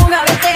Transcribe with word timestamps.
ponga 0.00 0.22
los 0.24 0.49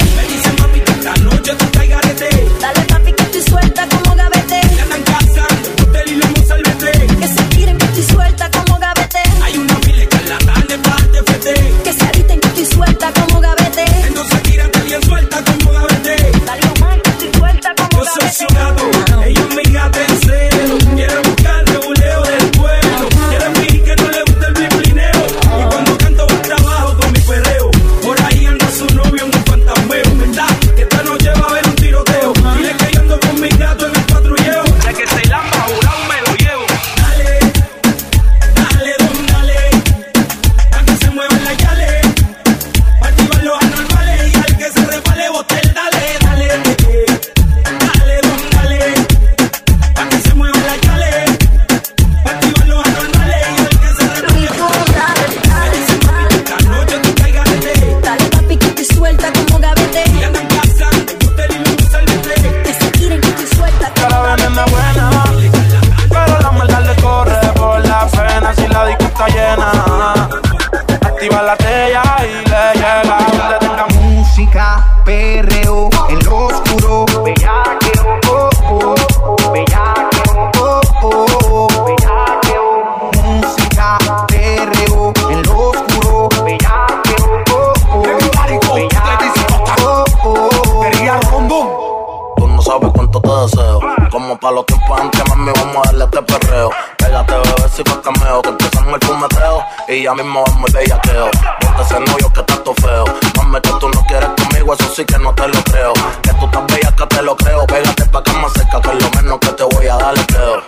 Para 94.45 94.57
los 94.57 94.67
tiempos 94.67 95.01
antes, 95.01 95.23
mami, 95.31 95.53
vamos 95.57 95.77
a 95.77 95.83
darle 95.85 96.05
este 96.05 96.23
perreo. 96.23 96.71
Pégate, 96.99 97.33
bebé, 97.33 97.69
si 97.75 97.83
fue 97.83 98.03
cameo. 98.03 98.43
Que 98.43 98.51
empezamos 98.51 98.93
el 98.93 99.09
fumeteo. 99.09 99.65
Y 99.89 100.03
ya 100.03 100.15
mismo 100.15 100.45
vamos 100.47 100.69
el 100.69 100.75
bellaqueo. 100.75 101.31
Ponte 101.61 101.83
ese 101.83 102.01
novio 102.01 102.31
que 102.31 102.41
está 102.41 102.63
todo 102.63 102.75
feo. 102.75 103.05
Mami, 103.39 103.59
que 103.63 103.71
tú 103.81 103.89
no 103.89 104.05
quieres 104.07 104.29
conmigo, 104.37 104.75
eso 104.75 104.95
sí 104.95 105.03
que 105.07 105.19
no 105.19 105.35
te 105.35 105.49
lo 105.49 105.65
creo. 105.65 105.95
Que 106.23 106.35
tú 106.35 106.45
estás 106.45 106.67
bella, 106.67 106.95
que 106.95 107.07
te 107.07 107.23
lo 107.23 107.37
creo. 107.37 107.67
Pégate 107.67 108.05
pa' 108.05 108.23
cama 108.23 108.49
cerca, 108.55 108.83
que 108.83 108.91
es 108.91 109.03
lo 109.03 109.11
menos 109.23 109.39
que 109.39 109.49
te 109.49 109.63
voy 109.63 109.87
a 109.87 109.97
dar 109.97 110.15
el 110.15 110.27
creo. 110.27 110.63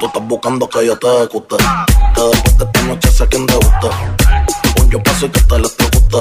Tú 0.00 0.06
estás 0.06 0.22
buscando 0.24 0.68
que 0.68 0.84
yo 0.84 0.98
te 0.98 1.16
ejecute. 1.16 1.56
Que 2.16 2.20
después 2.20 2.58
de 2.58 2.64
esta 2.64 2.82
noche 2.82 3.12
sé 3.12 3.28
quién 3.28 3.46
te 3.46 3.54
gusta. 3.54 4.63
Yo 4.94 5.02
paso 5.02 5.26
y 5.26 5.28
que 5.28 5.40
te 5.40 5.58
lo 5.58 5.68
gusta. 5.68 6.18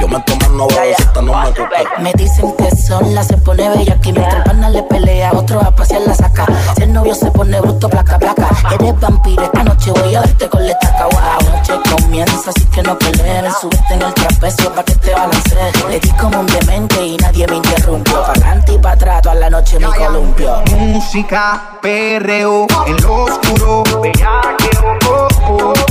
Yo 0.00 0.08
me 0.08 0.18
tomo 0.22 0.64
una 0.64 0.74
bebecita, 0.74 1.22
no 1.22 1.32
me 1.32 1.46
gusta. 1.46 2.00
Me 2.00 2.12
dicen 2.14 2.52
que 2.56 2.74
sola 2.74 3.22
se 3.22 3.36
pone 3.36 3.68
bella 3.68 4.00
que 4.00 4.12
mientras 4.12 4.34
el 4.38 4.42
pana 4.42 4.68
le 4.68 4.82
pelea, 4.82 5.30
otro 5.32 5.60
a 5.60 5.70
pasear 5.70 6.00
la 6.00 6.12
saca. 6.12 6.44
Si 6.74 6.82
el 6.82 6.92
novio 6.92 7.14
se 7.14 7.30
pone 7.30 7.60
bruto, 7.60 7.88
placa, 7.88 8.18
placa. 8.18 8.48
Eres 8.74 8.98
vampiro, 8.98 9.44
esta 9.44 9.62
noche 9.62 9.92
voy 9.92 10.16
a 10.16 10.22
darte 10.22 10.48
con 10.48 10.66
la 10.66 10.72
estaca. 10.72 11.04
Wow, 11.04 11.50
la 11.52 11.56
noche 11.56 11.74
comienza, 11.88 12.50
así 12.50 12.64
que 12.64 12.82
no 12.82 12.98
peleen. 12.98 13.44
Subiste 13.60 13.94
en 13.94 14.02
el 14.02 14.14
trapecio 14.14 14.74
pa' 14.74 14.82
que 14.82 14.94
te 14.96 15.14
balancees. 15.14 15.84
Le 15.88 16.00
di 16.00 16.10
como 16.10 16.40
un 16.40 16.46
demente 16.46 17.06
y 17.06 17.16
nadie 17.18 17.46
me 17.46 17.56
interrumpió. 17.58 18.22
Pa' 18.22 18.32
adelante 18.32 18.72
y 18.72 18.78
pa' 18.78 18.90
atrás, 18.90 19.22
toda 19.22 19.36
la 19.36 19.50
noche 19.50 19.78
me 19.78 19.86
columpio. 19.86 20.64
Música, 20.76 21.78
perreo, 21.80 22.66
en 22.88 23.02
lo 23.04 23.22
oscuro, 23.22 23.84
bellaqueo, 24.02 24.98
oh, 25.08 25.28
oh, 25.48 25.85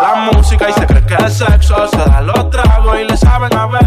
la 0.00 0.30
música 0.32 0.68
y 0.68 0.72
se 0.72 0.86
cree 0.86 1.04
que 1.06 1.14
es 1.14 1.34
sexo. 1.38 1.88
Se 1.88 1.96
da 1.96 2.20
los 2.20 2.50
tragos 2.50 2.98
y 3.00 3.04
le 3.04 3.16
saben 3.16 3.56
a 3.56 3.66
ver 3.66 3.83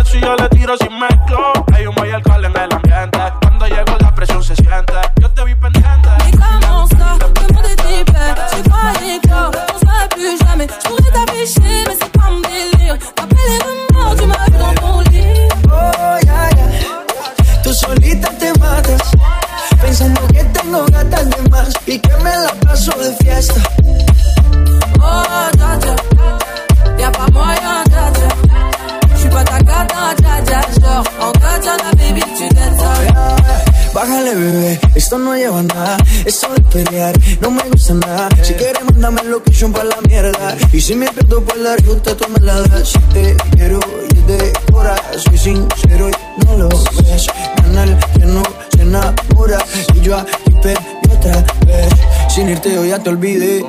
la 39.88 40.02
mierda. 40.08 40.58
Y 40.72 40.82
si 40.82 40.96
me 40.96 41.08
pierdo 41.08 41.44
por 41.44 41.58
la 41.58 41.76
ruta, 41.78 42.16
tú 42.16 42.26
me 42.30 42.40
la. 42.46 42.64
Si 42.86 43.00
te 43.14 43.36
quiero 43.56 43.80
y 44.12 44.32
de 44.32 44.54
hora, 44.74 44.96
soy 45.18 45.38
sincero 45.38 46.10
y 46.10 46.46
no 46.46 46.58
lo 46.58 46.70
ves. 46.70 47.28
Canal 47.56 47.98
que 48.14 48.26
no 48.26 48.44
se 48.76 48.82
enamora. 48.82 49.60
Y 49.96 50.02
yo 50.02 50.18
aquí 50.18 50.52
perdí 50.62 50.86
otra 51.12 51.46
vez. 51.66 51.90
Sin 52.30 52.50
irte, 52.50 52.74
yo 52.74 52.86
ya 52.86 53.00
te 53.00 53.10
olvidé. 53.10 53.66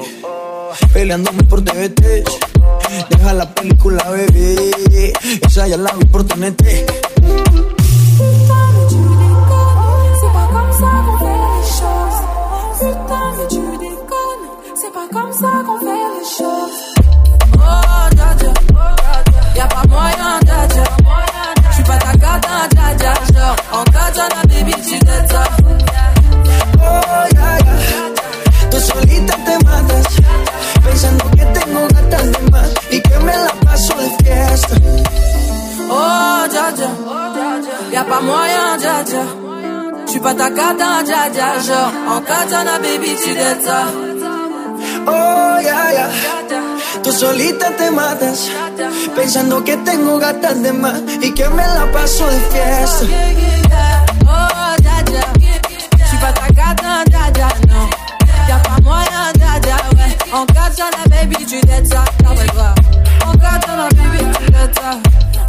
Peleándome 0.92 1.42
por 1.44 1.62
TVT. 1.62 2.24
Deja 3.10 3.32
la 3.32 3.52
película, 3.54 4.02
bebé. 4.10 5.12
Esa 5.46 5.66
ya 5.66 5.76
la 5.76 5.92
vi 5.92 6.04
por 6.06 6.24
TNT. 6.24 6.64
Genre 23.38 23.56
en 23.72 23.84
katana 23.84 24.42
baby 24.48 24.74
tu 24.82 24.98
dettes 25.06 25.30
ça. 25.30 25.42
Oh, 26.80 27.24
ya, 27.36 27.50
ya. 27.66 27.74
Tú 28.70 28.78
solita 28.80 29.34
te 29.46 29.54
matas, 29.64 30.06
pensando 30.82 31.24
que 31.36 31.44
tengo 31.56 31.82
gatas 31.94 32.26
de 32.32 32.50
más 32.50 32.68
y 32.90 33.00
que 33.00 33.18
me 33.26 33.36
la 33.44 33.52
paso 33.64 33.94
de 34.02 34.08
fiesta. 34.24 34.74
Oh 35.88 36.40
dja 36.52 36.66
dja. 36.78 36.90
Y'a 37.92 38.04
pas 38.10 38.22
moyen 38.28 38.76
dja 38.82 38.96
dja. 39.08 39.22
J'suis 40.06 40.20
pas 40.20 40.34
ta 40.34 40.48
gata 40.50 41.02
dja 41.08 41.22
dja. 41.34 41.48
Genre 41.66 41.92
en 42.12 42.20
katana 42.28 42.74
baby 42.84 43.14
tu 43.22 43.34
dettes 43.34 43.64
ça. 43.64 43.80
Oh, 45.06 45.60
ya, 45.68 45.80
ya. 45.96 46.06
Tú 47.02 47.12
solita 47.12 47.70
te 47.76 47.90
matas, 47.90 48.50
pensando 49.14 49.64
que 49.64 49.76
tengo 49.78 50.18
gatas 50.18 50.62
de 50.62 50.72
más 50.72 51.00
y 51.22 51.32
que 51.32 51.48
me 51.48 51.66
la 51.66 51.90
paso 51.92 52.26
de 52.26 52.40
fiesta. 52.50 53.06
Oh, 54.26 54.74
dja 54.82 54.98
J'suis 56.04 56.18
pas 56.18 56.32
ta 56.32 56.48
gata, 56.52 57.04
dja 57.06 57.30
dja, 57.30 57.48
non 57.68 57.88
Y'a 58.48 58.58
pas 58.58 58.80
moyen, 58.82 59.32
dja 59.34 59.60
dja, 59.60 59.76
ouais 59.96 60.16
En 60.32 60.44
katana, 60.46 61.02
baby, 61.08 61.44
tu 61.46 61.60
dettes 61.60 61.86
ça 61.86 62.04
Non, 62.24 62.34
mais 62.36 62.48
quoi 62.48 62.74
En 63.26 63.32
katana, 63.32 63.88
baby, 63.96 64.24
tu 64.38 64.50
dettes 64.52 64.74
ça 64.74 64.90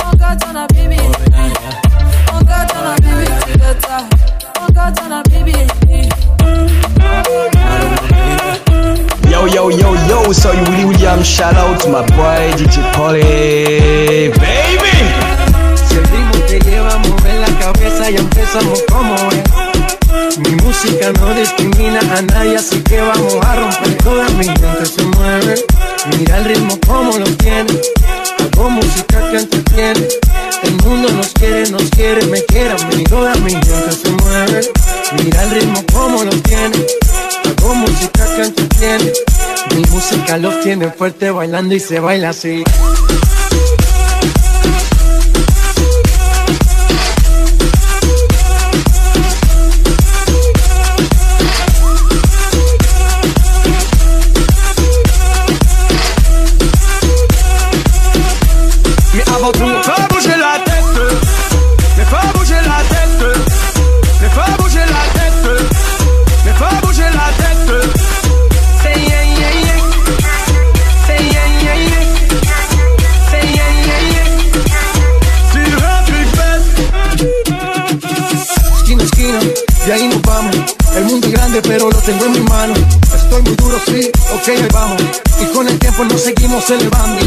En 0.05 0.17
katana, 0.17 0.67
baby 0.73 0.99
En 2.33 2.39
katana, 2.45 2.95
baby, 3.01 3.25
tu 3.45 3.59
ça 3.87 3.97
En 4.61 4.73
katana, 4.73 5.23
baby 5.29 5.59
Yo, 9.59 9.69
yo, 9.71 9.93
yo, 10.07 10.33
soy 10.33 10.55
Willy 10.69 10.85
William. 10.85 11.21
Shout 11.21 11.53
out 11.55 11.81
to 11.81 11.89
my 11.89 12.01
boy 12.15 12.49
DJ 12.55 12.79
Polly. 12.93 14.29
Baby! 14.39 14.95
Si 15.75 15.95
el 15.95 16.05
ritmo 16.05 16.45
te 16.47 16.59
lleva 16.61 16.93
a 16.93 16.97
mover 16.99 17.41
la 17.41 17.59
cabeza 17.59 18.09
y 18.09 18.15
empezamos 18.15 18.81
como 18.89 19.15
es. 19.15 20.37
Mi 20.37 20.55
música 20.63 21.11
no 21.11 21.33
discrimina 21.33 21.99
a 21.99 22.21
nadie, 22.21 22.55
así 22.55 22.81
que 22.83 23.01
vamos 23.01 23.35
a 23.35 23.55
romper. 23.57 23.97
Toda 23.97 24.29
mi 24.29 24.45
gente 24.45 24.85
se 24.85 25.03
mueve. 25.03 25.55
Mira 26.17 26.37
el 26.37 26.45
ritmo 26.45 26.79
como 26.87 27.17
lo 27.17 27.25
tiene. 27.35 27.81
Hago 28.55 28.69
música 28.69 29.29
que 29.29 29.39
entretiene. 29.39 30.07
El 30.63 30.71
mundo 30.85 31.11
nos 31.11 31.33
quiere, 31.33 31.69
nos 31.69 31.83
quiere, 31.89 32.25
me 32.27 32.41
quiere 32.45 32.71
a 32.71 32.87
mí. 32.95 33.03
Toda 33.03 33.35
mi 33.35 33.51
gente 33.51 33.91
se 33.91 34.09
mueve. 34.23 34.61
Mira 35.21 35.43
el 35.43 35.51
ritmo 35.51 35.83
como 35.91 36.23
lo 36.23 36.31
tiene. 36.43 36.77
Hago 37.49 37.75
música 37.75 38.25
que 38.35 38.43
entretiene. 38.43 39.13
Mi 39.75 39.83
música 39.85 40.37
los 40.37 40.59
tiene 40.61 40.91
fuerte 40.91 41.31
bailando 41.31 41.73
y 41.73 41.79
se 41.79 41.99
baila 41.99 42.29
así. 42.29 42.63
Tengo 82.09 82.25
en 82.25 82.31
mi 82.31 82.39
mano. 82.41 82.73
Estoy 83.15 83.41
muy 83.43 83.55
duro, 83.55 83.79
sí, 83.85 84.09
ok, 84.33 84.49
ahí 84.49 84.67
vamos. 84.73 85.01
Y 85.41 85.45
con 85.53 85.67
el 85.67 85.77
tiempo 85.77 86.03
nos 86.05 86.21
seguimos 86.21 86.69
elevando. 86.69 87.19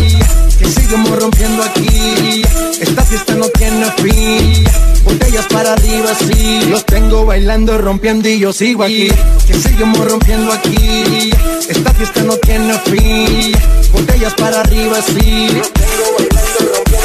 Que 0.58 0.67
seguimos 0.67 1.19
rompiendo 1.19 1.62
aquí. 1.62 2.43
Esta 2.81 3.02
fiesta 3.05 3.34
no 3.34 3.46
tiene 3.50 3.87
fin. 4.02 4.64
Botellas 5.05 5.46
para 5.46 5.75
arriba, 5.75 6.11
sí. 6.14 6.62
Los 6.69 6.84
tengo 6.84 7.25
bailando, 7.25 7.79
rompiendo 7.79 8.29
y 8.29 8.40
yo 8.40 8.52
sigo 8.52 8.82
aquí. 8.82 9.08
Que 9.46 9.55
seguimos 9.55 9.99
rompiendo 9.99 10.52
aquí. 10.52 11.31
Esta 11.69 11.94
fiesta 11.94 12.23
no 12.23 12.37
tiene 12.38 12.75
fin. 12.81 13.52
Botellas 13.93 14.35
para 14.35 14.61
arriba, 14.61 14.99
sí. 15.00 15.49
Los. 15.55 15.70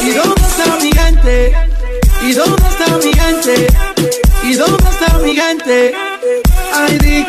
¿Y 0.04 0.12
dónde 0.12 0.42
está 0.42 0.78
mi 0.82 0.92
gente? 0.92 1.54
¿Y 2.24 2.34
dónde 2.34 2.64
está 2.70 2.98
mi 2.98 3.14
gente? 3.14 3.68
¿Y 4.44 4.54
dónde 4.54 4.90
está 4.90 5.18
mi 5.20 5.36
gente? 5.36 5.94
Ay, 6.74 6.98
di 7.00 7.26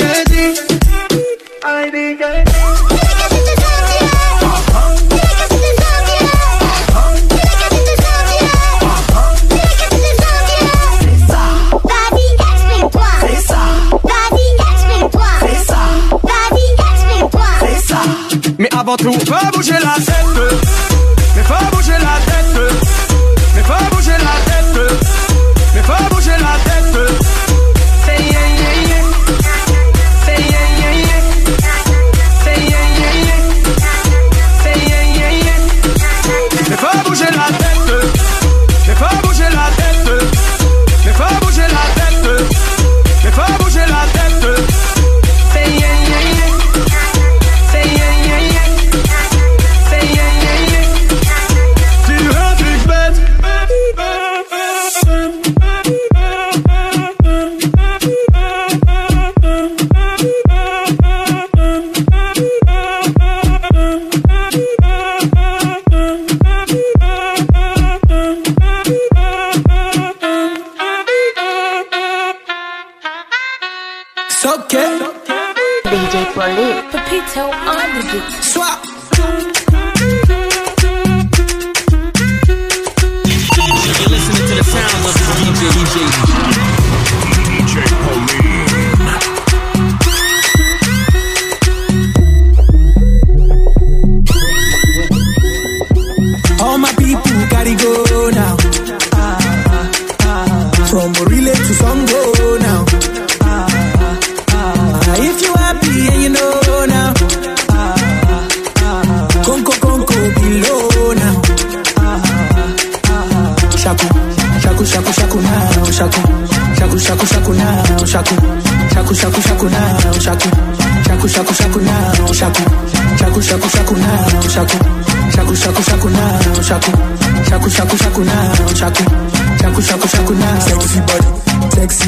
avant 18.78 18.96
tout, 18.96 19.12
fais 19.12 19.50
bouger 19.52 19.72
la 19.72 20.02
tête. 20.04 20.67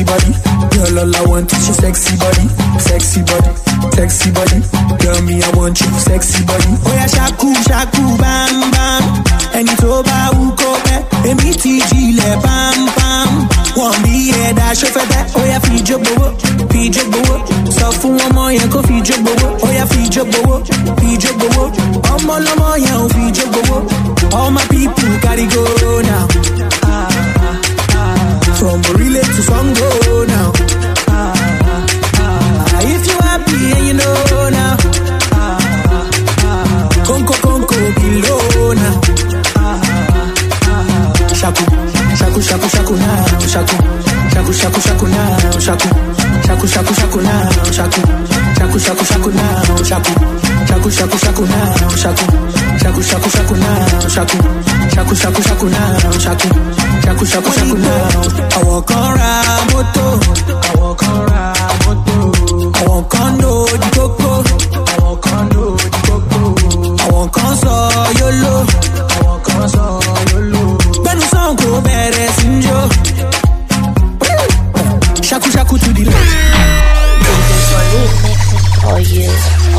Sexy 0.00 0.04
body. 0.04 0.33
Girl, 0.76 0.99
all 1.00 1.16
I 1.16 1.23
want 1.26 1.52
is 1.52 1.66
your 1.69 1.75
sexy 1.75 2.16
body, 2.16 2.49
sexy 2.78 3.21
body, 3.23 3.52
sexy 3.97 4.30
body. 4.33 4.61
Girl, 5.02 5.21
me 5.23 5.42
I 5.42 5.50
want 5.57 5.80
you, 5.80 5.90
sexy 5.99 6.45
body. 6.45 6.64
Oh 6.87 6.92
yeah, 6.95 7.07
shaku, 7.07 7.52
shaku, 7.69 8.16
bam, 8.19 8.71
bam. 8.73 9.02
Ẹni 9.52 9.75
tó 9.76 10.02
bá 10.02 10.30
wù 10.33 10.50
kó 10.57 10.71
bẹ́, 10.85 11.30
èmi 11.30 11.52
ti 11.62 11.80
jilẹ̀ 11.90 12.37
bam, 12.42 12.87
bam. 12.97 13.49
Wọ́n 13.76 14.02
bí 14.02 14.30
ẹ̀dá 14.47 14.73
ṣọ́fẹ́ 14.73 15.04
bẹ́, 15.11 15.23
ó 15.38 15.40
yá 15.50 15.59
fi 15.61 15.75
jó 15.87 15.97
gbowó, 15.99 16.26
fi 16.71 16.90
jó 16.95 17.02
gbowó. 17.11 17.35
Sọ 17.76 17.87
fún 18.00 18.16
ọmọ 18.26 18.42
yẹn 18.57 18.69
kó 18.73 18.80
fi 18.88 18.95
jó 19.07 19.16
gbowó, 19.23 19.49
ó 19.66 19.69
yá 19.78 19.85
fi 19.92 20.00
jó 20.14 20.23
gbowó, 20.25 20.54
fi 21.00 21.09
jó 21.23 21.30
gbowó. 21.38 21.64
Ọmọ 22.14 22.35
lọ́mọ 22.47 22.69
yẹn 22.85 22.97
ò 23.02 23.09
fi 23.14 23.23
jó 23.37 23.45
gbowó. 23.52 23.76
All 24.38 24.50
my 24.52 24.64
people 24.71 25.11
gotta 25.23 25.47
go 25.54 26.00
now. 26.09 26.26
From 28.71 28.83
Orile 28.95 29.19
to 29.21 29.43
Songo 29.50 30.27
now. 30.29 30.53
Ah, 31.09 31.35
if 32.87 33.03
you 33.05 33.19
happy 33.19 33.59
and 33.75 33.87
you 33.89 33.95
know 33.95 34.49
now. 34.50 34.77
Ah, 35.35 36.89
Conco 37.03 37.35
Conco 37.43 37.79
below 37.99 38.73
now. 38.75 39.00
Ah, 39.59 39.83
shaku, 41.35 41.65
shaku, 42.15 42.41
shaku, 42.49 42.69
shaku 42.71 42.95
now. 42.95 43.27
Shaku, 43.53 43.77
shaku, 44.33 44.53
shaku, 44.53 44.81
shaku 44.87 45.07
now. 45.09 45.59
Shaku, 45.67 45.89
shaku, 46.47 46.67
shaku, 46.69 46.93
shaku 46.95 47.21
now. 47.27 47.50
Shaku, 47.75 48.00
shaku, 48.59 48.79
shaku, 48.79 49.05
shaku 49.11 49.31
now. 49.35 49.83
Shaku, 49.91 50.12
shaku 50.69 50.90
shaku 50.90 51.17
shaku 51.19 51.43
now 51.47 51.88
shaku. 52.02 52.25
Shaku 52.81 53.02
shaku 53.02 53.29
shaku 53.31 53.55
now 53.57 54.09
shaku. 54.14 54.37
Shaku 54.95 55.14
shaku 55.23 55.40
shaku 55.49 55.67
now 55.69 56.11
shaku. 56.25 56.49
Shaku 57.05 57.25
shaku 57.33 57.50
shaku 57.57 57.76
now. 57.79 58.09
I 58.57 58.62
walk 58.64 58.90
on 58.90 59.19
moto 59.73 60.07
I 60.50 60.73
walk 60.81 61.02
on 61.09 61.29
moto 61.85 62.17
I 62.79 62.83
walk 62.88 63.14
on 63.21 63.38
no 63.38 63.50
di 63.83 63.88
coco 63.97 64.31
I 64.73 64.97
walk 65.02 65.26
on 65.33 65.49
no 65.55 65.62
di 65.76 65.88
coco 66.07 66.40
I 67.00 67.07
walk 67.12 67.38
on 67.45 67.52
so 67.62 67.75
yolo 68.21 68.55
I 69.14 69.19
walk 69.25 69.49
on 69.55 69.69
so 69.69 69.85
yolo 70.33 70.62
Benu 71.05 71.25
son 71.33 71.57
ko 71.57 71.69
sinjo 72.38 72.79
Shaku 75.29 75.49
shaku 75.55 75.75
to 75.79 75.90
the 75.93 76.05
left. 76.05 76.31
Oh 78.83 78.97
yeah. 78.99 79.70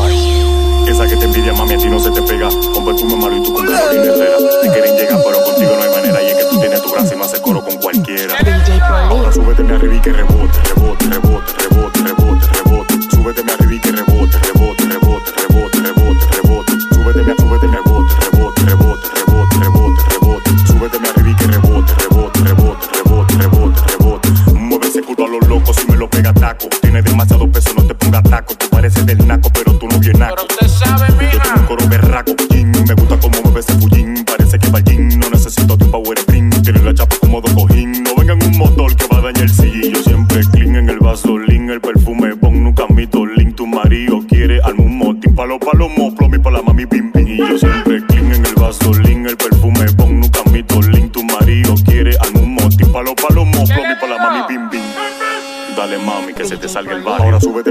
Te 1.22 1.28
envidia, 1.28 1.52
mami, 1.52 1.74
a 1.74 1.78
ti 1.78 1.88
no 1.88 2.00
se 2.00 2.10
te 2.10 2.20
pega. 2.22 2.48
Con 2.74 2.84
perfume 2.84 3.16
malo 3.16 3.36
y 3.36 3.42
tú 3.42 3.54
con 3.54 3.64
Carolina 3.64 4.04
Herrera. 4.04 4.36
Te 4.62 4.68
quieren 4.70 4.96
llegar, 4.96 5.20
pero 5.24 5.44
contigo 5.44 5.72
no 5.76 5.82
hay 5.82 5.90
manera. 5.90 6.22
Y 6.22 6.26
es 6.26 6.34
que 6.34 6.44
tú 6.50 6.58
tienes 6.58 6.82
tu 6.82 6.90
gracia 6.90 7.14
y 7.14 7.18
me 7.18 7.24
hace 7.24 7.40
coro 7.40 7.62
con 7.62 7.76
cualquiera. 7.76 8.34
Ahora 9.08 9.32
súbete 9.32 9.62
arriba 9.62 9.94
y 9.94 10.00
que 10.00 10.12
rebote, 10.12 10.58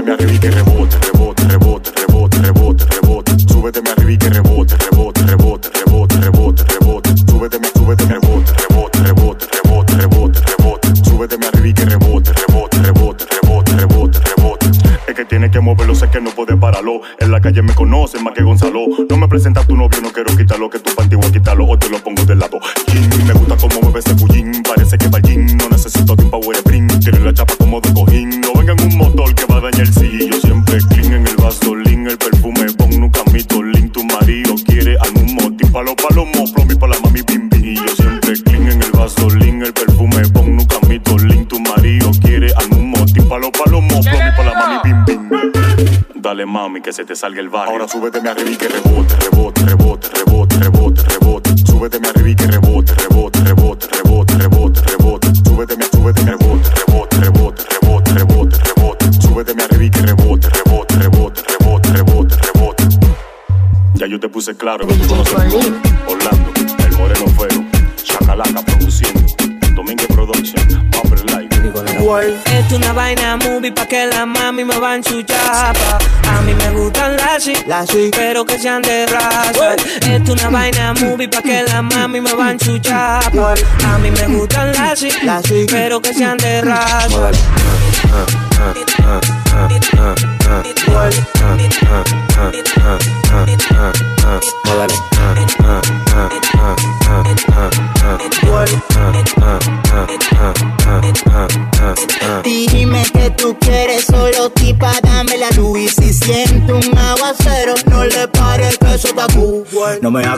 barrio. 0.04 0.12
Ahora 0.12 0.12
súbete 0.12 0.12
arriba 0.12 0.32
y 0.32 0.38
que 0.38 0.50
rebote, 0.50 0.96
rebote, 1.00 1.44
rebote, 1.48 1.90
rebote, 2.06 2.38
rebote, 2.42 2.84
rebote. 2.86 3.38
Súbete 3.38 3.90
arriba 3.90 4.12
y 4.12 4.18
que 4.18 4.30
rebote, 4.30 4.76
rebote, 4.76 5.22
rebote, 5.22 5.70
rebote, 5.70 6.16
rebote, 6.20 6.64
rebote. 6.64 7.16
Súbete, 7.26 7.58
súbete, 7.76 8.06
rebote, 8.06 8.52
rebote, 8.68 8.98
rebote, 9.02 9.46
rebote, 9.46 9.96
rebote, 9.96 10.40
rebote. 10.40 11.04
Súbete 11.04 11.36
arriba 11.46 11.68
y 11.68 11.74
que 11.74 11.84
rebote, 11.84 12.32
rebote, 12.32 12.78
rebote, 12.82 13.24
rebote, 13.42 13.72
rebote, 13.76 14.18
rebote. 14.36 14.66
Es 15.06 15.14
que 15.14 15.24
tiene 15.24 15.50
que 15.50 15.60
moverlo, 15.60 15.94
sé 15.94 16.08
que 16.08 16.20
no 16.20 16.30
puede 16.30 16.56
pararlo. 16.56 17.00
En 17.18 17.30
la 17.30 17.40
calle 17.40 17.62
me 17.62 17.74
conocen 17.74 18.24
más 18.24 18.34
que 18.34 18.42
Gonzalo. 18.42 18.86
No 19.08 19.16
me 19.16 19.28
presenta 19.28 19.64
tu 19.64 19.76
novio, 19.76 20.00
no 20.00 20.10
quiero 20.10 20.36
quitarlo, 20.36 20.68
que 20.70 20.78
tu 20.78 20.94
panty 20.94 21.16
voy 21.16 21.26
a 21.26 21.32
quitarlo 21.32 21.66
o 21.66 21.78
te 21.78 21.88
lo 21.88 21.98
pongo 21.98 22.24
de 22.24 22.36
lado. 22.36 22.51
Dale 46.22 46.46
mami 46.46 46.80
que 46.80 46.92
se 46.92 47.04
te 47.04 47.16
salga 47.16 47.40
el 47.40 47.48
barrio. 47.48 47.72
Ahora 47.72 47.88
súbete 47.88 48.18
arriba 48.18 48.48
y 48.48 48.56
que 48.56 48.68
rebote, 48.68 49.16
rebote, 49.16 49.60
rebote, 49.62 50.08
rebote, 50.08 50.56
rebote, 50.56 51.02
rebote. 51.02 51.50
Súbete 51.66 51.96
arriba 51.96 52.28
y 52.28 52.36
que 52.36 52.46
rebote, 52.46 52.94
rebote, 52.94 53.40
rebote, 53.40 53.88
rebote, 53.88 54.36
rebote, 54.38 54.82
rebote. 54.86 55.34
Súbete, 55.44 55.74
súbete, 55.92 56.22
rebote, 56.22 56.70
rebote, 56.86 57.16
rebote, 57.16 57.64
rebote, 57.64 58.14
rebote, 58.14 58.56
rebote. 58.56 59.12
Súbete 59.20 59.64
arriba 59.64 59.84
y 59.84 59.90
que 59.90 60.00
rebote, 60.02 60.48
rebote, 60.48 60.94
rebote, 60.94 61.42
rebote, 61.58 61.92
rebote, 61.92 62.36
rebote. 62.36 62.84
Ya 63.94 64.06
yo 64.06 64.20
te 64.20 64.28
puse 64.28 64.56
claro 64.56 64.86
que 64.86 64.94
tú 64.94 65.08
conoces 65.08 65.34
Orlando, 66.06 66.52
el 66.86 66.98
moreno 66.98 67.26
feo, 67.36 67.64
Chacalaca 67.96 68.62
produciendo, 68.62 69.22
Domingue 69.74 70.06
Production, 70.06 70.88
Bumper 70.92 71.24
Light. 71.32 71.52
Esto 72.52 72.76
una 72.76 72.92
vaina 72.92 73.36
movie 73.36 73.72
pa' 73.72 73.86
que 73.86 74.06
la 74.06 74.26
mami 74.52 74.64
me 74.64 74.78
van 74.78 75.02
su 75.02 75.22
chapa. 75.22 75.98
A 76.28 76.42
mí 76.42 76.52
me 76.52 76.70
gustan 76.72 77.16
las 77.16 77.42
sí, 77.88 78.10
pero 78.14 78.44
que 78.44 78.58
sean 78.58 78.82
de 78.82 79.06
raza. 79.06 79.76
Esto 80.06 80.32
una 80.34 80.50
vaina 80.50 80.92
movie 81.00 81.26
pa' 81.26 81.40
que 81.40 81.62
la 81.62 81.80
mami 81.80 82.20
me 82.20 82.34
van 82.34 82.60
su 82.60 82.78
chapa. 82.78 83.54
A 83.86 83.98
mí 83.98 84.10
me 84.10 84.26
gustan 84.36 84.72
las 84.74 84.98
sí, 84.98 85.66
pero 85.70 86.02
que 86.02 86.12
sean 86.12 86.36
de 86.36 86.60
raza. 86.60 87.30
Dime 95.34 95.61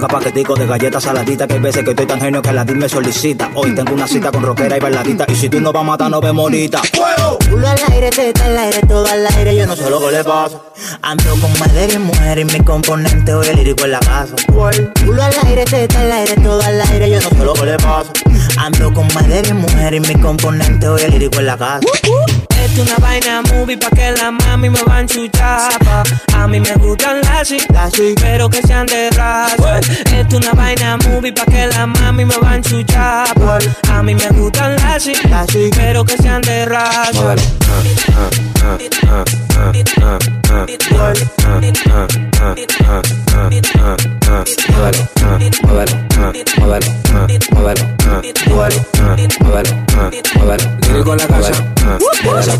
haga 0.05 0.19
paquetico 0.19 0.55
de 0.55 0.67
galletas 0.67 1.03
saladitas 1.03 1.47
Que 1.47 1.55
hay 1.55 1.61
veces 1.61 1.85
que 1.85 1.91
estoy 1.91 2.07
tan 2.07 2.21
genio 2.21 2.43
que 2.43 2.53
la 2.53 2.65
me 2.65 2.89
solicita 2.89 3.51
Hoy 3.55 3.75
tengo 3.75 3.95
una 3.95 4.07
cita 4.07 4.31
con 4.31 4.43
rockera 4.43 4.77
y 4.77 4.81
bailadita 4.81 5.25
Y 5.29 5.35
si 5.35 5.49
tú 5.49 5.61
no 5.61 5.73
vas 5.73 5.83
a 5.83 5.85
matar, 5.85 6.11
no 6.11 6.21
vemos 6.21 6.45
ahorita 6.45 6.81
¡Fuego! 6.95 7.39
Culo 7.51 7.69
al 7.69 7.79
aire, 7.93 8.11
teta 8.11 8.45
al 8.47 8.59
aire, 8.59 8.81
todo 8.87 9.07
al 9.07 9.27
aire, 9.27 9.57
yo 9.57 9.67
no 9.67 9.77
sé 9.77 9.89
lo 9.89 10.01
que 10.01 10.11
le 10.11 10.25
pasa. 10.25 10.61
Ando 11.03 11.31
con 11.41 11.59
madre 11.59 11.89
y 11.95 11.99
mujer 11.99 12.39
y 12.39 12.45
mi 12.45 12.61
componente 12.61 13.33
hoy 13.33 13.47
el 13.47 13.57
lírico 13.57 13.85
en 13.85 13.93
la 13.93 14.01
casa. 14.01 14.35
Culo 14.47 15.23
al 15.23 15.35
aire, 15.47 15.65
teta 15.65 16.01
al 16.01 16.13
aire, 16.13 16.35
todo 16.37 16.61
al 16.63 16.81
aire, 16.81 17.11
yo 17.11 17.21
no 17.21 17.29
sé 17.31 17.45
lo 17.45 17.53
que 17.55 17.67
le 17.67 17.77
pasa. 17.77 18.13
Ando 18.57 18.93
con 18.93 19.07
madre 19.15 19.43
y 19.49 19.53
mujer 19.53 19.95
y 19.95 20.01
mi 20.01 20.15
componente 20.17 20.89
hoy 20.89 21.03
el 21.03 21.13
lírico 21.13 21.39
en 21.39 21.47
la 21.47 21.57
casa. 21.57 21.81
Esto 22.75 22.83
una 22.83 22.97
vaina 23.07 23.41
movie 23.53 23.77
pa' 23.77 23.89
que 23.91 24.11
la 24.11 24.33
mami 24.33 24.69
me 24.69 24.83
van 24.83 25.09
su 25.09 25.29
chapa. 25.29 26.03
A 26.33 26.49
mí 26.49 26.59
me 26.59 26.75
gustan 26.75 27.21
las 27.21 27.47
sí, 27.47 28.15
pero 28.21 28.51
que 28.51 28.61
sean 28.63 28.85
de 28.87 29.11
raza. 29.11 29.79
Esto 30.13 30.39
una 30.39 30.51
vaina 30.55 30.97
movie 31.07 31.33
pa' 31.33 31.45
que 31.45 31.69
la 31.69 31.87
mami 31.87 32.25
me 32.25 32.37
van 32.37 32.63
chapa. 32.63 33.59
A 33.93 34.03
mí 34.03 34.17
me 34.17 34.29
gustan 34.31 34.75
las 34.75 35.05
sí, 35.05 35.71
pero 35.77 36.05
que 36.05 36.17
sean 36.17 36.41
de 36.41 36.65
raza. 36.65 37.37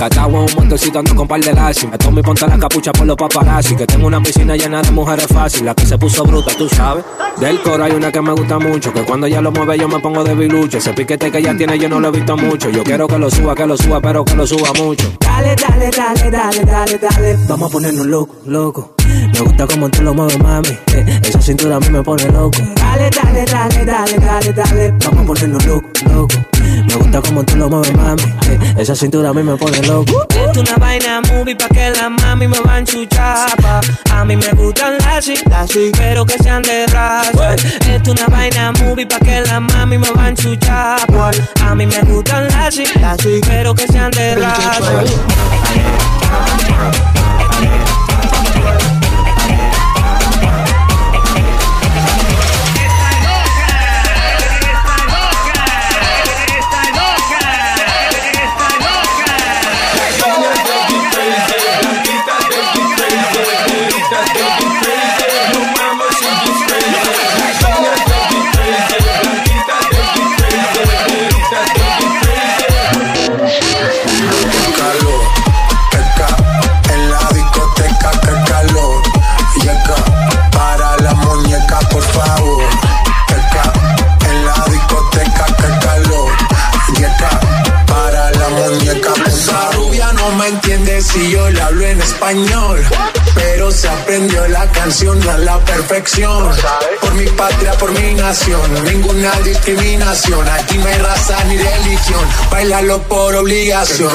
Casa. 0.09 0.21
Sacatagua 0.21 0.41
un 0.41 0.55
montecito 0.57 0.99
ando 0.99 1.15
con 1.15 1.29
par 1.29 1.41
de 1.41 1.53
lazi. 1.53 1.87
Me 1.87 1.99
tomo 1.99 2.21
y 2.21 2.23
ponte 2.23 2.47
la 2.47 2.59
capucha 2.59 2.93
por 2.93 3.07
los 3.07 3.17
paparazzi. 3.17 3.77
Que 3.77 3.87
tengo 3.87 4.07
una 4.07 4.21
piscina 4.23 4.57
llena 4.57 4.83
de 4.83 4.91
mujeres 4.91 5.27
fácil. 5.27 5.67
La 5.67 5.75
que 5.75 5.87
se 5.87 5.99
puso 5.99 6.25
bruta, 6.25 6.53
tú 6.57 6.69
sabes. 6.69 7.05
Del 7.41 7.61
coro 7.63 7.85
hay 7.85 7.93
una 7.93 8.13
que 8.13 8.21
me 8.21 8.33
gusta 8.33 8.59
mucho. 8.59 8.93
Que 8.93 9.03
cuando 9.03 9.27
ella 9.27 9.41
lo 9.41 9.53
mueve 9.53 9.79
yo 9.79 9.89
me 9.89 9.99
pongo 10.01 10.25
de 10.25 10.35
bilucho. 10.35 10.79
Ese 10.79 10.93
piquete 10.93 11.31
que 11.31 11.39
ella 11.39 11.57
tiene 11.57 11.79
yo 11.79 11.89
no 11.89 12.01
lo 12.01 12.09
he 12.09 12.13
visto 12.13 12.37
mucho. 12.37 12.71
Yo 12.71 12.83
quiero 12.85 13.07
que 13.07 13.19
lo 13.19 13.31
suba, 13.31 13.55
que 13.55 13.67
lo 13.67 13.77
suba, 13.77 14.01
pero 14.01 14.25
que 14.25 14.35
lo 14.35 14.47
suba 14.47 14.73
mucho. 14.75 15.13
Dale, 15.21 15.57
dale, 15.57 15.91
dale, 15.91 16.31
dale, 16.31 16.65
dale, 16.65 16.99
dale. 16.99 17.37
Vamos 17.49 17.71
a 17.71 17.73
ponernos 17.73 18.07
loco, 18.07 18.35
loco. 18.47 18.95
Me 19.07 19.41
gusta 19.41 19.67
como 19.67 19.89
tú 19.91 20.03
lo 20.03 20.15
mueves, 20.15 20.39
mami. 20.39 20.69
Eh, 20.95 21.21
esa 21.25 21.41
cintura 21.41 21.77
a 21.77 21.81
mí 21.81 21.89
me 21.91 22.03
pone 22.03 22.25
loco. 22.31 22.59
Dale, 22.77 23.11
dale, 23.11 23.45
dale, 23.45 23.85
dale, 23.85 24.19
dale, 24.19 24.53
dale. 24.53 24.95
Vamos 25.05 25.23
a 25.23 25.27
ponernos 25.27 25.67
loco, 25.67 25.89
loco. 26.13 26.37
Me 26.87 26.95
gusta 26.95 27.21
como 27.23 27.45
tú 27.45 27.57
lo 27.57 27.69
mueves, 27.69 27.95
mami. 27.95 28.23
Eh, 28.23 28.75
esa 28.79 28.95
cintura 28.95 29.31
a 29.31 29.35
mí 29.35 29.43
me 29.43 29.57
pone 29.57 29.83
loco. 29.83 29.94
Esto 30.03 30.61
una 30.61 30.75
vaina 30.79 31.21
movie 31.21 31.55
pa' 31.55 31.69
que 31.69 31.91
la 31.91 32.09
mami 32.09 32.49
me 32.49 32.59
van 32.63 32.85
su 32.85 33.07
chapa. 33.07 33.81
A 34.11 34.25
mí 34.25 34.35
me 34.35 34.51
gustan 34.55 34.99
las 34.99 35.25
sí, 35.25 35.93
pero 35.97 36.27
que 36.27 36.37
sean 36.43 36.63
de 36.63 36.85
raza. 36.89 37.55
Esto 37.89 38.11
una 38.11 38.27
vaina 38.27 38.73
movie 38.73 39.07
pa' 39.07 39.21
que 39.21 39.43
la 39.43 39.61
mami 39.61 39.99
me 39.99 40.11
van 40.11 40.37
su 40.37 40.57
chapa. 40.57 41.31
A 41.65 41.75
mí 41.77 41.87
me 41.87 42.01
gustan 42.03 42.49
las 42.49 42.75
sí, 42.75 43.41
pero 43.47 43.73
que 43.73 43.87
sean 43.87 44.11
de 44.11 44.35
raza. 44.35 45.05
La 94.49 94.71
canción 94.73 95.29
a 95.29 95.39
la 95.39 95.59
perfección. 95.61 96.51
Por 97.01 97.15
mi 97.15 97.27
patria, 97.27 97.73
por 97.73 97.93
mi 97.93 98.15
nación, 98.15 98.85
ninguna 98.85 99.31
discriminación, 99.45 100.47
aquí 100.49 100.77
no 100.79 100.87
hay 100.87 100.99
raza 100.99 101.45
ni 101.45 101.57
religión, 101.57 102.25
bailalo 102.51 103.03
por 103.03 103.35
obligación. 103.37 104.11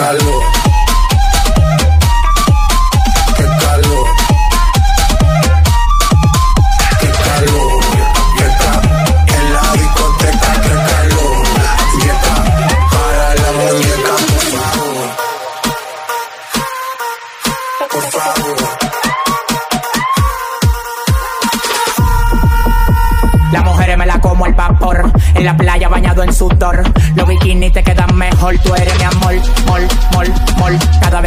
Tú 28.58 28.74
eres 28.74 28.98
mi 28.98 29.04
amor, 29.04 29.36
mol, 29.68 29.88
mol, 30.14 30.28
mol. 30.58 30.80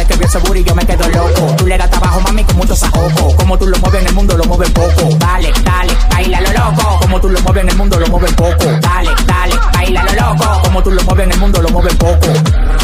que 0.05 0.15
vio 0.17 0.27
ese 0.27 0.39
booty 0.39 0.63
yo 0.63 0.75
me 0.75 0.85
quedo 0.85 1.07
loco. 1.07 1.55
Tú 1.57 1.65
le 1.65 1.77
das 1.77 1.89
trabajo, 1.89 2.19
mami, 2.19 2.43
con 2.43 2.57
mucho 2.57 2.75
saoco. 2.75 3.35
Como 3.37 3.57
tú 3.57 3.67
lo 3.67 3.77
mueves 3.79 4.01
en 4.01 4.07
el 4.07 4.13
mundo, 4.13 4.37
lo 4.37 4.43
mueves 4.43 4.69
poco. 4.71 5.15
Dale, 5.17 5.51
dale, 5.63 5.93
baila 6.09 6.41
lo 6.41 6.51
loco. 6.51 6.99
Como 6.99 7.21
tú 7.21 7.29
lo 7.29 7.41
mueves 7.41 7.63
en 7.63 7.69
el 7.69 7.77
mundo, 7.77 7.99
lo 7.99 8.07
mueves 8.07 8.33
poco. 8.33 8.65
Dale, 8.81 9.09
dale, 9.25 9.55
baila 9.73 10.03
lo 10.03 10.13
loco. 10.13 10.61
Como 10.63 10.83
tú 10.83 10.91
lo 10.91 11.03
mueves 11.03 11.25
en 11.25 11.31
el 11.31 11.39
mundo, 11.39 11.61
lo 11.61 11.69
mueves 11.69 11.95
poco. 11.95 12.27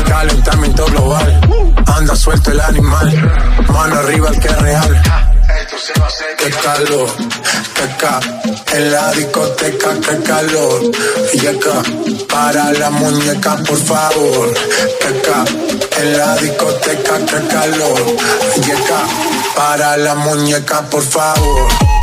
Calentamiento 0.07 0.85
global, 0.85 1.41
anda 1.85 2.15
suelto 2.15 2.51
el 2.51 2.61
animal, 2.61 3.31
mano 3.67 3.95
arriba 3.95 4.29
el 4.29 4.39
que 4.39 4.47
es 4.47 4.61
real. 4.61 5.28
Calor, 6.49 7.09
qué 7.75 7.95
ca, 7.97 8.19
en 8.73 8.91
la 8.91 9.11
discoteca, 9.11 9.89
qué 10.01 10.23
calor. 10.23 10.91
Y 11.33 11.45
acá, 11.45 11.81
para 12.27 12.71
la 12.73 12.89
muñeca, 12.89 13.55
por 13.57 13.77
favor. 13.77 14.53
Qué 14.99 15.21
ca, 15.21 15.45
en 16.01 16.17
la 16.17 16.35
discoteca, 16.37 17.19
qué 17.19 17.47
calor. 17.47 18.15
Y 18.65 18.71
acá, 18.71 19.01
para 19.55 19.97
la 19.97 20.15
muñeca, 20.15 20.81
por 20.89 21.03
favor. 21.03 21.98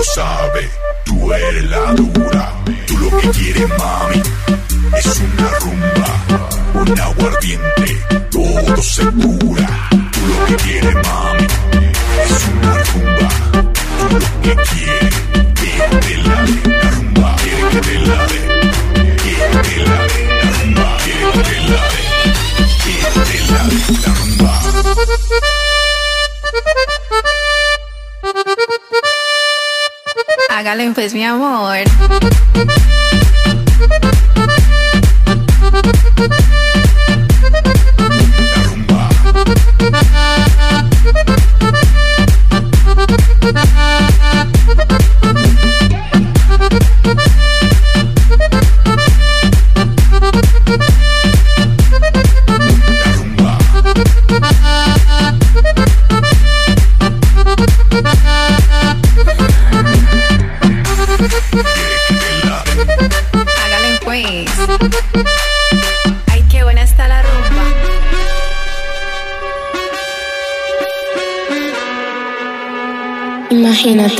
Lo 0.00 0.04
sabes, 0.04 0.70
tú 1.04 1.32
eres 1.32 1.64
la 1.64 1.92
dura. 1.92 2.54
Tú 2.86 2.96
lo 2.98 3.18
que 3.18 3.28
quieres 3.30 3.68
mami 3.68 4.22
es 4.98 5.20
una 5.20 5.48
rumba, 5.60 6.10
un 6.74 7.00
aguardiente, 7.00 7.98
todo 8.30 8.76
se 8.82 9.04
cura. 9.04 9.88
Tú 10.12 10.20
lo 10.30 10.46
que 10.46 10.56
quieres 10.64 10.94
mami 10.94 11.46
es 12.24 12.48
una 12.54 12.74
rumba, 12.88 13.28
tú 13.98 14.18
lo 14.18 14.40
que 14.42 14.62
quieres 14.70 15.29
Hágale 30.70 30.92
pues, 30.92 31.12
mi 31.14 31.24
amor. 31.24 31.78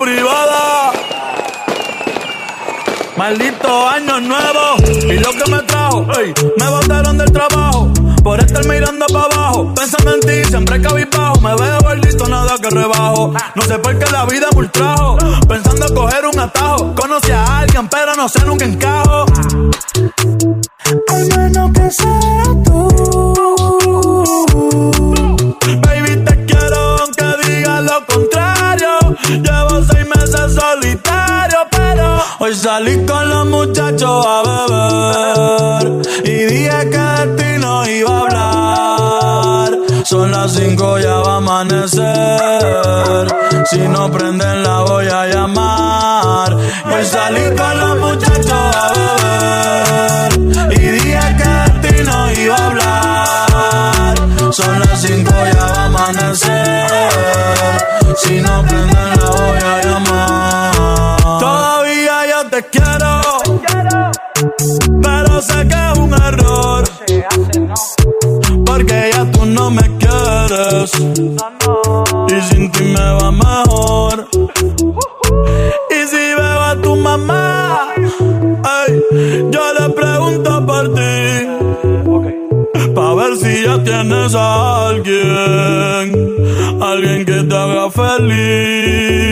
Privada. 0.00 0.92
Maldito 3.18 3.86
año 3.86 4.18
nuevo 4.18 4.76
y 4.86 5.18
lo 5.18 5.30
que 5.32 5.50
me 5.50 5.62
trajo. 5.64 6.06
me 6.56 6.68
botaron 6.70 7.18
del 7.18 7.30
trabajo 7.30 7.92
por 8.24 8.40
estar 8.40 8.64
mirando 8.66 9.04
para 9.12 9.26
abajo. 9.26 9.74
Pensando 9.74 10.14
en 10.14 10.20
ti, 10.20 10.48
siempre 10.48 10.80
cabizbajo. 10.80 11.38
Me 11.42 11.54
veo 11.54 11.80
gordito, 11.82 12.26
nada 12.28 12.56
que 12.56 12.70
rebajo. 12.70 13.34
No 13.54 13.62
sé 13.62 13.78
por 13.78 13.98
qué 13.98 14.10
la 14.10 14.24
vida 14.24 14.46
me 14.52 14.60
ultrajo. 14.60 15.18
Pensando 15.46 15.94
coger 15.94 16.24
un 16.24 16.38
atajo. 16.38 16.94
Conocí 16.94 17.30
a 17.30 17.58
alguien, 17.58 17.86
pero 17.88 18.14
no 18.14 18.26
sé 18.26 18.42
nunca 18.46 18.64
encajo. 18.64 19.26
Al 21.08 21.26
menos 21.36 21.72
que 21.72 21.90
sea 21.90 22.44
tú. 22.64 22.89
Llevo 29.38 29.82
seis 29.84 30.06
meses 30.06 30.54
solitario, 30.54 31.58
pero 31.70 32.18
hoy 32.40 32.54
salí 32.54 33.06
con 33.06 33.28
los 33.28 33.46
muchachos 33.46 34.26
a 34.26 34.42
beber. 34.42 36.02
Y 36.24 36.44
dije 36.46 36.90
que 36.90 36.98
de 36.98 37.26
ti 37.36 37.58
no 37.60 37.86
iba 37.86 38.10
a 38.10 38.20
hablar. 38.22 39.78
Son 40.04 40.32
las 40.32 40.52
cinco, 40.52 40.98
ya 40.98 41.14
va 41.18 41.34
a 41.34 41.36
amanecer. 41.36 43.28
Si 43.70 43.78
no 43.78 44.10
prenden, 44.10 44.62
la 44.64 44.80
voy 44.80 45.06
a 45.06 45.26
llamar. 45.26 46.56
Hoy 46.92 47.04
salí 47.04 47.54
con 47.56 47.78
los 47.78 47.98
muchachos 47.98 48.52
a 48.52 48.92
beber. 48.94 50.09
Y 71.20 72.40
sin 72.48 72.72
ti 72.72 72.84
me 72.84 73.12
va 73.18 73.30
mejor. 73.30 74.26
Y 75.90 76.06
si 76.08 76.34
veo 76.38 76.60
a 76.70 76.76
tu 76.80 76.96
mamá, 76.96 77.88
ay, 78.64 79.02
yo 79.50 79.60
le 79.78 79.88
pregunto 79.90 80.66
por 80.66 80.94
ti. 80.94 81.16
Pa' 82.94 83.14
ver 83.14 83.36
si 83.36 83.64
ya 83.64 83.82
tienes 83.84 84.34
a 84.34 84.88
alguien, 84.88 86.06
alguien 86.80 87.24
que 87.26 87.42
te 87.42 87.54
haga 87.54 87.90
feliz. 87.90 89.29